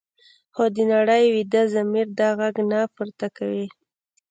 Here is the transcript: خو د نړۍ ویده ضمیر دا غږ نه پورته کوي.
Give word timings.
خو 0.53 0.63
د 0.75 0.77
نړۍ 0.93 1.23
ویده 1.33 1.61
ضمیر 1.73 2.07
دا 2.19 2.29
غږ 2.39 2.55
نه 2.71 2.79
پورته 2.95 3.27
کوي. 3.37 3.67